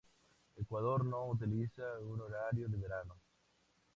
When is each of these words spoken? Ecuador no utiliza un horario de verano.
Ecuador 0.57 1.05
no 1.05 1.27
utiliza 1.29 1.99
un 1.99 2.21
horario 2.21 2.67
de 2.67 2.75
verano. 2.75 3.13